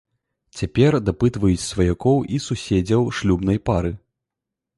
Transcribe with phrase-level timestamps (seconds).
[0.61, 3.91] Цяпер дапытваюць сваякоў і суседзяў шлюбнай пары.